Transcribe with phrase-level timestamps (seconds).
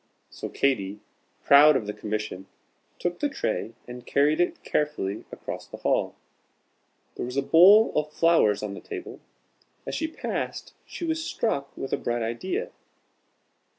[0.31, 0.99] So Katy,
[1.43, 2.47] proud of the commission,
[2.97, 6.15] took the tray and carried it carefully across the hall.
[7.17, 9.19] There was a bowl of flowers on the table.
[9.85, 12.71] As she passed, she was struck with a bright idea.